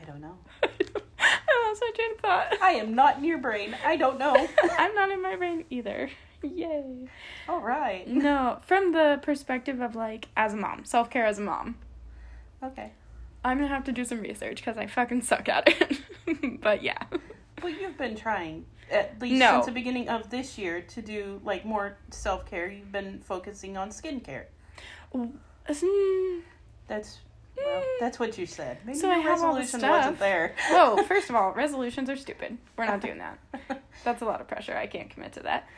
[0.00, 0.36] I don't know.
[0.62, 2.62] I lost my train of thought.
[2.62, 3.74] I am not in your brain.
[3.84, 4.34] I don't know.
[4.78, 6.10] I'm not in my brain either.
[6.42, 7.08] Yay.
[7.48, 8.06] All right.
[8.06, 11.76] No, from the perspective of like as a mom, self care as a mom.
[12.62, 12.92] Okay.
[13.46, 16.60] I'm gonna have to do some research because I fucking suck at it.
[16.60, 16.98] but yeah.
[17.62, 19.52] Well, you've been trying at least No.
[19.54, 22.68] since the beginning of this year to do like more self care.
[22.70, 24.44] You've been focusing on skincare.
[25.14, 25.32] Mm,
[25.66, 25.82] That's
[27.56, 27.82] well, Mm.
[28.00, 28.78] that's what you said.
[28.84, 30.54] Maybe So your I have all the resolution wasn't there.
[30.70, 32.58] Whoa, first of all, resolutions are stupid.
[32.76, 33.38] We're not doing that.
[34.04, 34.76] That's a lot of pressure.
[34.76, 35.68] I can't commit to that.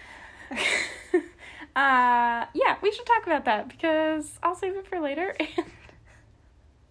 [1.76, 5.36] Uh, yeah, we should talk about that because I'll save it for later.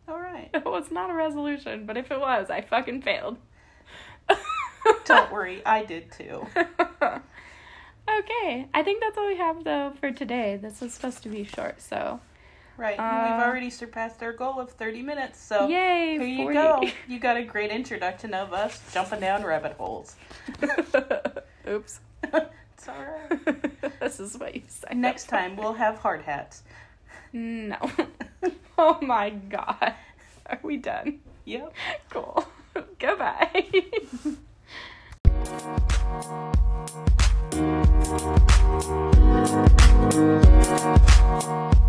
[0.07, 0.49] All right.
[0.55, 3.37] it was not a resolution, but if it was, I fucking failed.
[5.05, 6.45] Don't worry, I did too.
[6.57, 10.57] okay, I think that's all we have though for today.
[10.61, 12.19] This was supposed to be short, so
[12.77, 12.99] Right.
[12.99, 16.17] Uh, We've already surpassed our goal of 30 minutes, so yay!
[16.19, 16.83] here you go.
[17.07, 20.15] You got a great introduction of us jumping down rabbit holes.
[21.67, 21.99] Oops.
[22.23, 23.99] it's all right.
[23.99, 24.95] this is what you said.
[24.95, 26.61] Next time we'll have hard hats.
[27.33, 27.77] No.
[28.77, 29.93] oh my god.
[30.45, 31.19] Are we done?
[31.45, 31.73] Yep.
[32.09, 32.47] Cool.
[32.99, 33.65] Goodbye.